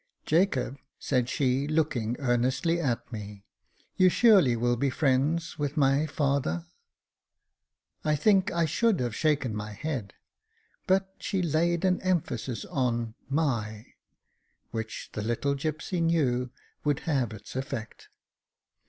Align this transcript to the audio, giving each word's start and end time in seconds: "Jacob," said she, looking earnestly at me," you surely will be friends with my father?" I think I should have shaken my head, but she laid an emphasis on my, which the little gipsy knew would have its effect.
"Jacob," 0.25 0.77
said 0.97 1.29
she, 1.29 1.67
looking 1.67 2.15
earnestly 2.17 2.79
at 2.81 3.11
me," 3.13 3.43
you 3.97 4.09
surely 4.09 4.55
will 4.55 4.75
be 4.75 4.89
friends 4.89 5.59
with 5.59 5.77
my 5.77 6.07
father?" 6.07 6.65
I 8.03 8.15
think 8.15 8.49
I 8.51 8.65
should 8.65 8.99
have 8.99 9.15
shaken 9.15 9.55
my 9.55 9.73
head, 9.73 10.15
but 10.87 11.13
she 11.19 11.43
laid 11.43 11.85
an 11.85 12.01
emphasis 12.01 12.65
on 12.65 13.13
my, 13.29 13.93
which 14.71 15.11
the 15.13 15.21
little 15.21 15.53
gipsy 15.53 16.01
knew 16.01 16.49
would 16.83 17.01
have 17.01 17.31
its 17.31 17.55
effect. 17.55 18.09